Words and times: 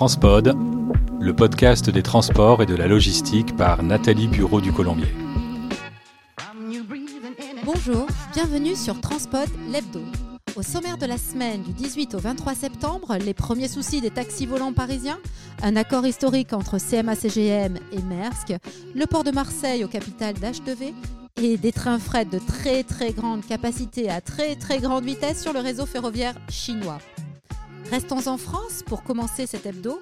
Transpod, 0.00 0.56
le 1.20 1.36
podcast 1.36 1.90
des 1.90 2.02
transports 2.02 2.62
et 2.62 2.64
de 2.64 2.74
la 2.74 2.86
logistique 2.86 3.54
par 3.54 3.82
Nathalie 3.82 4.28
Bureau 4.28 4.62
du 4.62 4.72
Colombier. 4.72 5.14
Bonjour, 7.66 8.06
bienvenue 8.32 8.74
sur 8.76 8.98
Transpod 9.02 9.46
l'hebdo. 9.70 10.00
Au 10.56 10.62
sommaire 10.62 10.96
de 10.96 11.04
la 11.04 11.18
semaine 11.18 11.62
du 11.64 11.74
18 11.74 12.14
au 12.14 12.18
23 12.18 12.54
septembre, 12.54 13.18
les 13.22 13.34
premiers 13.34 13.68
soucis 13.68 14.00
des 14.00 14.08
taxis 14.08 14.46
volants 14.46 14.72
parisiens, 14.72 15.18
un 15.62 15.76
accord 15.76 16.06
historique 16.06 16.54
entre 16.54 16.78
CMA-CGM 16.78 17.76
et 17.92 18.00
Maersk, 18.00 18.54
le 18.94 19.04
port 19.04 19.22
de 19.22 19.32
Marseille 19.32 19.84
aux 19.84 19.88
capitales 19.88 20.36
d'H2V 20.36 20.94
et 21.42 21.58
des 21.58 21.72
trains 21.72 21.98
fret 21.98 22.24
de 22.24 22.38
très 22.38 22.84
très 22.84 23.12
grande 23.12 23.44
capacité 23.44 24.08
à 24.08 24.22
très 24.22 24.56
très 24.56 24.78
grande 24.78 25.04
vitesse 25.04 25.42
sur 25.42 25.52
le 25.52 25.60
réseau 25.60 25.84
ferroviaire 25.84 26.36
chinois. 26.48 27.00
Restons 27.90 28.28
en 28.28 28.36
France 28.36 28.84
pour 28.86 29.02
commencer 29.02 29.46
cet 29.46 29.66
hebdo, 29.66 30.00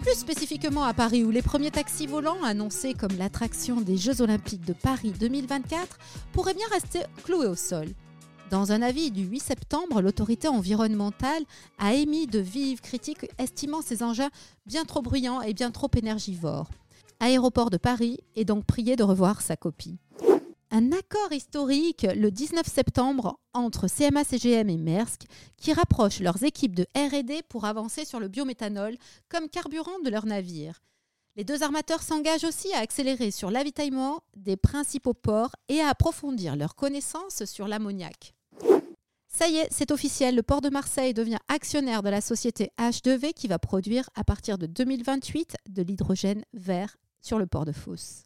plus 0.00 0.14
spécifiquement 0.14 0.84
à 0.84 0.94
Paris 0.94 1.22
où 1.22 1.30
les 1.30 1.42
premiers 1.42 1.70
taxis 1.70 2.06
volants 2.06 2.42
annoncés 2.42 2.94
comme 2.94 3.14
l'attraction 3.18 3.82
des 3.82 3.98
Jeux 3.98 4.22
olympiques 4.22 4.64
de 4.64 4.72
Paris 4.72 5.12
2024 5.20 5.98
pourraient 6.32 6.54
bien 6.54 6.66
rester 6.72 7.00
cloués 7.24 7.46
au 7.46 7.54
sol. 7.54 7.88
Dans 8.50 8.72
un 8.72 8.80
avis 8.80 9.10
du 9.10 9.24
8 9.24 9.40
septembre, 9.40 10.00
l'autorité 10.00 10.48
environnementale 10.48 11.42
a 11.78 11.92
émis 11.92 12.26
de 12.26 12.38
vives 12.38 12.80
critiques 12.80 13.26
estimant 13.36 13.82
ces 13.82 14.02
engins 14.02 14.30
bien 14.64 14.86
trop 14.86 15.02
bruyants 15.02 15.42
et 15.42 15.52
bien 15.52 15.70
trop 15.70 15.90
énergivores. 15.94 16.70
Aéroport 17.20 17.68
de 17.68 17.76
Paris 17.76 18.18
est 18.34 18.46
donc 18.46 18.64
prié 18.64 18.96
de 18.96 19.02
revoir 19.02 19.42
sa 19.42 19.56
copie 19.56 19.98
un 20.76 20.92
accord 20.92 21.32
historique 21.32 22.06
le 22.14 22.30
19 22.30 22.66
septembre 22.66 23.40
entre 23.54 23.88
CMA 23.88 24.24
CGM 24.24 24.68
et 24.68 24.76
Maersk 24.76 25.22
qui 25.56 25.72
rapproche 25.72 26.20
leurs 26.20 26.42
équipes 26.42 26.74
de 26.74 26.86
RD 26.94 27.42
pour 27.48 27.64
avancer 27.64 28.04
sur 28.04 28.20
le 28.20 28.28
biométhanol 28.28 28.94
comme 29.30 29.48
carburant 29.48 29.98
de 30.04 30.10
leurs 30.10 30.26
navires. 30.26 30.82
Les 31.34 31.44
deux 31.44 31.62
armateurs 31.62 32.02
s'engagent 32.02 32.44
aussi 32.44 32.74
à 32.74 32.80
accélérer 32.80 33.30
sur 33.30 33.50
l'avitaillement 33.50 34.22
des 34.36 34.58
principaux 34.58 35.14
ports 35.14 35.56
et 35.70 35.80
à 35.80 35.88
approfondir 35.88 36.56
leurs 36.56 36.74
connaissances 36.74 37.46
sur 37.46 37.68
l'ammoniac. 37.68 38.34
Ça 39.28 39.48
y 39.48 39.56
est, 39.56 39.68
c'est 39.70 39.90
officiel, 39.90 40.36
le 40.36 40.42
port 40.42 40.60
de 40.60 40.68
Marseille 40.68 41.14
devient 41.14 41.38
actionnaire 41.48 42.02
de 42.02 42.10
la 42.10 42.20
société 42.20 42.70
H2V 42.78 43.32
qui 43.32 43.48
va 43.48 43.58
produire 43.58 44.10
à 44.14 44.24
partir 44.24 44.58
de 44.58 44.66
2028 44.66 45.56
de 45.70 45.82
l'hydrogène 45.82 46.44
vert 46.52 46.98
sur 47.22 47.38
le 47.38 47.46
port 47.46 47.64
de 47.64 47.72
Fos. 47.72 48.25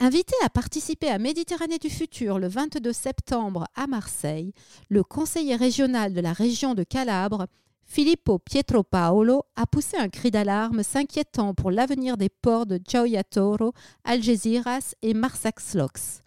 Invité 0.00 0.36
à 0.44 0.48
participer 0.48 1.08
à 1.08 1.18
Méditerranée 1.18 1.78
du 1.78 1.90
futur 1.90 2.38
le 2.38 2.46
22 2.46 2.92
septembre 2.92 3.66
à 3.74 3.88
Marseille, 3.88 4.52
le 4.88 5.02
conseiller 5.02 5.56
régional 5.56 6.14
de 6.14 6.20
la 6.20 6.32
région 6.32 6.74
de 6.74 6.84
Calabre, 6.84 7.48
Filippo 7.84 8.38
Pietropaolo, 8.38 9.42
a 9.56 9.66
poussé 9.66 9.96
un 9.96 10.08
cri 10.08 10.30
d'alarme 10.30 10.84
s'inquiétant 10.84 11.52
pour 11.52 11.72
l'avenir 11.72 12.16
des 12.16 12.28
ports 12.28 12.66
de 12.66 12.78
Gioia 12.88 13.24
Toro, 13.24 13.72
Algeciras 14.04 14.94
et 15.02 15.14
Marsaxlox. 15.14 16.22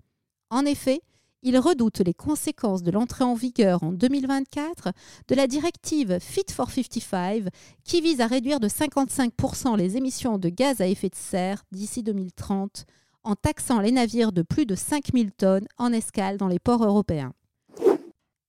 En 0.50 0.66
effet, 0.66 1.00
il 1.42 1.58
redoute 1.58 2.02
les 2.02 2.14
conséquences 2.14 2.84
de 2.84 2.92
l'entrée 2.92 3.24
en 3.24 3.36
vigueur 3.36 3.84
en 3.84 3.94
2024 3.94 4.90
de 5.30 5.36
la 5.36 5.48
directive 5.48 6.20
Fit 6.20 6.44
for 6.52 6.70
55 6.70 7.48
qui 7.86 8.02
vise 8.02 8.20
à 8.20 8.28
réduire 8.28 8.60
de 8.60 8.68
55% 8.68 9.78
les 9.78 9.96
émissions 9.96 10.38
de 10.38 10.50
gaz 10.50 10.82
à 10.82 10.88
effet 10.88 11.10
de 11.10 11.16
serre 11.16 11.64
d'ici 11.72 12.04
2030 12.04 12.86
en 13.24 13.36
taxant 13.36 13.80
les 13.80 13.92
navires 13.92 14.32
de 14.32 14.42
plus 14.42 14.66
de 14.66 14.76
5000 14.76 15.32
tonnes 15.32 15.68
en 15.78 15.94
escale 15.94 16.38
dans 16.38 16.48
les 16.48 16.60
ports 16.60 16.84
européens. 16.84 17.34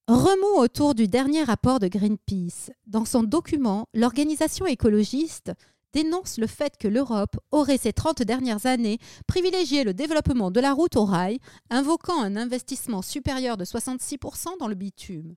Remous 0.09 0.59
autour 0.59 0.95
du 0.95 1.09
dernier 1.09 1.45
rapport 1.45 1.79
de 1.79 1.89
Greenpeace. 1.89 2.71
Dans 2.87 3.05
son 3.05 3.23
document, 3.23 3.87
l'organisation 3.95 4.67
écologiste 4.67 5.53
dénonce 5.93 6.39
le 6.39 6.47
fait 6.47 6.77
que 6.79 6.89
l'Europe 6.89 7.37
aurait 7.51 7.79
ces 7.79 7.93
30 7.93 8.23
dernières 8.23 8.67
années 8.67 8.99
privilégié 9.27 9.85
le 9.85 9.95
développement 9.95 10.51
de 10.51 10.61
la 10.61 10.73
route 10.73 10.97
au 10.97 11.05
rail, 11.05 11.39
invoquant 11.71 12.21
un 12.21 12.37
investissement 12.37 13.03
supérieur 13.03 13.57
de 13.57 13.65
66% 13.65 14.59
dans 14.59 14.69
le 14.69 14.75
bitume. 14.75 15.35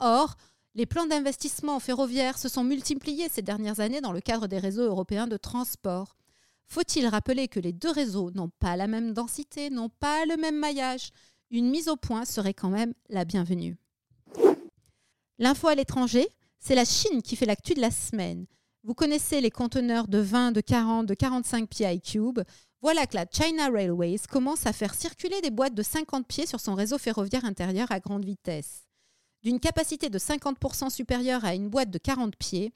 Or, 0.00 0.36
les 0.74 0.86
plans 0.86 1.06
d'investissement 1.06 1.78
ferroviaires 1.78 2.38
se 2.38 2.48
sont 2.48 2.64
multipliés 2.64 3.28
ces 3.30 3.42
dernières 3.42 3.80
années 3.80 4.00
dans 4.00 4.12
le 4.12 4.20
cadre 4.20 4.48
des 4.48 4.58
réseaux 4.58 4.84
européens 4.84 5.28
de 5.28 5.36
transport. 5.36 6.16
Faut-il 6.66 7.06
rappeler 7.06 7.48
que 7.48 7.60
les 7.60 7.72
deux 7.72 7.90
réseaux 7.90 8.30
n'ont 8.30 8.50
pas 8.58 8.76
la 8.76 8.86
même 8.86 9.12
densité, 9.12 9.70
n'ont 9.70 9.90
pas 9.90 10.24
le 10.26 10.36
même 10.36 10.58
maillage? 10.58 11.10
Une 11.50 11.70
mise 11.70 11.88
au 11.88 11.96
point 11.96 12.24
serait 12.24 12.54
quand 12.54 12.70
même 12.70 12.94
la 13.08 13.24
bienvenue. 13.24 13.76
L'info 15.38 15.68
à 15.68 15.74
l'étranger, 15.74 16.28
c'est 16.58 16.74
la 16.74 16.84
Chine 16.84 17.22
qui 17.22 17.36
fait 17.36 17.46
l'actu 17.46 17.74
de 17.74 17.80
la 17.80 17.90
semaine. 17.90 18.46
Vous 18.82 18.94
connaissez 18.94 19.40
les 19.40 19.50
conteneurs 19.50 20.08
de 20.08 20.18
20, 20.18 20.52
de 20.52 20.60
40, 20.60 21.06
de 21.06 21.14
45 21.14 21.68
pieds 21.68 21.92
iCube. 21.94 22.40
Voilà 22.82 23.06
que 23.06 23.16
la 23.16 23.26
China 23.30 23.70
Railways 23.70 24.20
commence 24.30 24.66
à 24.66 24.72
faire 24.72 24.94
circuler 24.94 25.40
des 25.40 25.50
boîtes 25.50 25.74
de 25.74 25.82
50 25.82 26.26
pieds 26.26 26.46
sur 26.46 26.60
son 26.60 26.74
réseau 26.74 26.98
ferroviaire 26.98 27.44
intérieur 27.44 27.90
à 27.90 28.00
grande 28.00 28.24
vitesse. 28.24 28.86
D'une 29.42 29.60
capacité 29.60 30.10
de 30.10 30.18
50% 30.18 30.90
supérieure 30.90 31.44
à 31.44 31.54
une 31.54 31.68
boîte 31.68 31.90
de 31.90 31.98
40 31.98 32.36
pieds, 32.36 32.72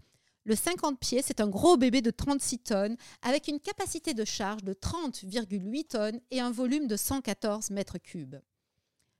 le 0.49 0.55
50 0.55 0.99
pieds, 0.99 1.21
c'est 1.23 1.41
un 1.41 1.47
gros 1.47 1.77
bébé 1.77 2.01
de 2.01 2.11
36 2.11 2.61
tonnes 2.61 2.97
avec 3.21 3.49
une 3.49 3.61
capacité 3.61 4.15
de 4.15 4.25
charge 4.25 4.65
de 4.65 4.73
30,8 4.73 5.89
tonnes 5.89 6.21
et 6.31 6.41
un 6.41 6.51
volume 6.51 6.87
de 6.87 6.97
114 6.97 7.69
mètres 7.69 7.99
cubes. 7.99 8.37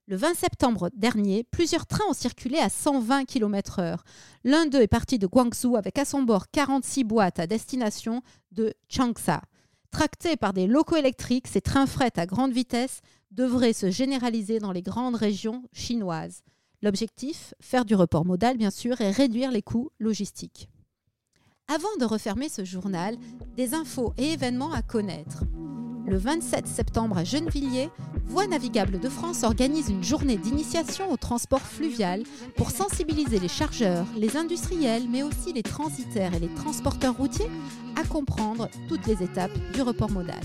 Le 0.07 0.17
20 0.17 0.35
septembre 0.35 0.89
dernier, 0.95 1.45
plusieurs 1.45 1.85
trains 1.85 2.07
ont 2.09 2.15
circulé 2.15 2.57
à 2.57 2.71
120 2.71 3.27
km/h. 3.27 3.99
L'un 4.43 4.65
d'eux 4.65 4.81
est 4.81 4.87
parti 4.87 5.19
de 5.19 5.27
Guangzhou 5.27 5.77
avec 5.77 5.99
à 5.99 6.07
son 6.07 6.23
bord 6.23 6.51
46 6.51 7.05
boîtes 7.05 7.39
à 7.39 7.47
destination 7.47 8.23
de 8.53 8.73
Changsha. 8.89 9.43
Tractés 9.91 10.39
par 10.39 10.55
des 10.55 10.67
locaux 10.67 10.97
électriques, 10.97 11.49
ces 11.49 11.61
trains 11.61 11.87
fret 11.87 12.13
à 12.17 12.25
grande 12.25 12.53
vitesse 12.53 13.03
devraient 13.33 13.75
se 13.75 13.91
généraliser 13.91 14.61
dans 14.61 14.73
les 14.73 14.81
grandes 14.81 15.17
régions 15.17 15.63
chinoises. 15.75 16.41
L'objectif, 16.81 17.53
faire 17.61 17.85
du 17.85 17.95
report 17.95 18.25
modal 18.25 18.57
bien 18.57 18.71
sûr 18.71 18.99
et 19.03 19.11
réduire 19.11 19.51
les 19.51 19.63
coûts 19.63 19.91
logistiques. 19.99 20.71
Avant 21.69 21.97
de 22.01 22.07
refermer 22.07 22.49
ce 22.49 22.65
journal, 22.65 23.17
des 23.57 23.75
infos 23.75 24.15
et 24.17 24.33
événements 24.33 24.73
à 24.73 24.81
connaître. 24.81 25.45
Le 26.07 26.17
27 26.17 26.67
septembre 26.67 27.19
à 27.19 27.25
Gennevilliers, 27.25 27.91
Voies 28.29 28.47
navigables 28.47 29.01
de 29.01 29.09
France 29.09 29.43
organise 29.43 29.89
une 29.89 30.05
journée 30.05 30.37
d'initiation 30.37 31.11
au 31.11 31.17
transport 31.17 31.63
fluvial 31.63 32.25
pour 32.57 32.71
sensibiliser 32.71 33.39
les 33.39 33.49
chargeurs, 33.49 34.05
les 34.17 34.37
industriels, 34.37 35.09
mais 35.09 35.23
aussi 35.23 35.55
les 35.55 35.63
transitaires 35.63 36.35
et 36.35 36.39
les 36.39 36.55
transporteurs 36.55 37.17
routiers 37.17 37.51
à 37.97 38.07
comprendre 38.07 38.69
toutes 38.87 39.07
les 39.07 39.23
étapes 39.23 39.57
du 39.73 39.81
report 39.81 40.11
modal. 40.11 40.41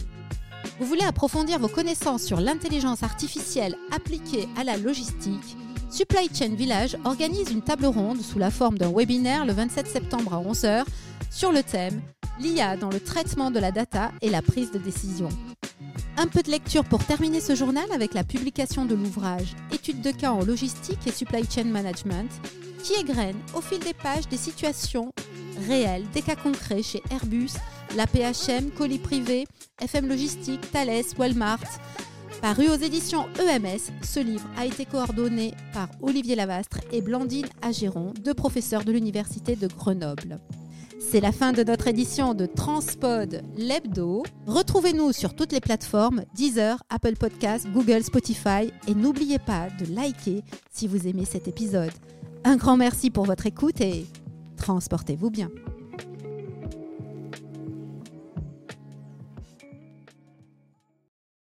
Vous 0.80 0.86
voulez 0.86 1.04
approfondir 1.04 1.60
vos 1.60 1.68
connaissances 1.68 2.24
sur 2.24 2.40
l'intelligence 2.40 3.04
artificielle 3.04 3.76
appliquée 3.92 4.48
à 4.58 4.64
la 4.64 4.78
logistique? 4.78 5.58
Supply 5.94 6.28
Chain 6.34 6.56
Village 6.56 6.98
organise 7.04 7.52
une 7.52 7.62
table 7.62 7.86
ronde 7.86 8.20
sous 8.20 8.40
la 8.40 8.50
forme 8.50 8.80
d'un 8.80 8.92
webinaire 8.92 9.46
le 9.46 9.54
27 9.54 9.86
septembre 9.86 10.34
à 10.34 10.42
11h 10.42 10.86
sur 11.30 11.52
le 11.52 11.62
thème 11.62 12.02
L'IA 12.40 12.78
dans 12.78 12.90
le 12.90 13.00
traitement 13.00 13.52
de 13.52 13.60
la 13.60 13.72
data 13.72 14.12
et 14.24 14.32
la 14.32 14.42
prise 14.42 14.72
de 14.72 14.80
décision. 14.80 15.30
Un 16.18 16.26
peu 16.26 16.42
de 16.42 16.50
lecture 16.50 16.84
pour 16.84 17.06
terminer 17.06 17.40
ce 17.40 17.54
journal 17.54 17.86
avec 17.94 18.16
la 18.16 18.24
publication 18.24 18.86
de 18.86 18.96
l'ouvrage 18.96 19.54
Études 19.72 20.02
de 20.02 20.10
cas 20.10 20.32
en 20.32 20.44
logistique 20.44 21.06
et 21.06 21.12
supply 21.12 21.44
chain 21.48 21.66
management 21.66 22.32
qui 22.82 22.94
égrène 22.94 23.38
au 23.56 23.62
fil 23.62 23.78
des 23.78 23.94
pages 23.94 24.28
des 24.28 24.38
situations 24.38 25.12
réelles, 25.68 26.10
des 26.12 26.24
cas 26.24 26.36
concrets 26.36 26.82
chez 26.82 27.04
Airbus, 27.12 27.52
la 27.96 28.08
PHM, 28.08 28.72
Colis 28.72 28.98
Privé, 28.98 29.46
FM 29.80 30.08
Logistique, 30.08 30.72
Thales, 30.72 31.04
Walmart. 31.20 31.60
Paru 32.44 32.68
aux 32.68 32.76
éditions 32.76 33.28
EMS, 33.40 33.80
ce 34.02 34.20
livre 34.20 34.46
a 34.58 34.66
été 34.66 34.84
coordonné 34.84 35.54
par 35.72 35.88
Olivier 36.02 36.36
Lavastre 36.36 36.82
et 36.92 37.02
Blandine 37.02 37.48
Agéron, 37.62 38.12
deux 38.22 38.34
professeurs 38.34 38.84
de 38.84 38.92
l'Université 38.92 39.56
de 39.56 39.66
Grenoble. 39.68 40.42
C'est 41.00 41.22
la 41.22 41.32
fin 41.32 41.54
de 41.54 41.64
notre 41.64 41.88
édition 41.88 42.34
de 42.34 42.46
Transpod 42.46 43.44
l'hebdo. 43.56 44.24
Retrouvez-nous 44.46 45.14
sur 45.14 45.36
toutes 45.36 45.54
les 45.54 45.62
plateformes 45.62 46.26
Deezer, 46.36 46.84
Apple 46.90 47.16
Podcasts, 47.16 47.72
Google, 47.72 48.04
Spotify 48.04 48.74
et 48.90 48.94
n'oubliez 48.94 49.40
pas 49.40 49.70
de 49.80 49.96
liker 49.96 50.44
si 50.70 50.90
vous 50.90 51.08
aimez 51.08 51.24
cet 51.24 51.48
épisode. 51.48 51.94
Un 52.44 52.58
grand 52.58 52.76
merci 52.76 53.10
pour 53.10 53.24
votre 53.24 53.46
écoute 53.46 53.80
et 53.80 54.06
transportez-vous 54.58 55.30
bien. 55.30 55.50